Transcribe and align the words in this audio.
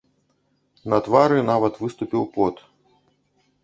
На 0.93 0.97
твары 1.09 1.37
нават 1.51 1.73
выступіў 1.85 2.29
пот. 2.39 2.55